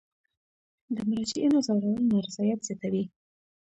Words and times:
د 0.95 0.97
مراجعینو 1.09 1.59
ځورول 1.67 2.01
نارضایت 2.11 2.59
زیاتوي. 2.67 3.03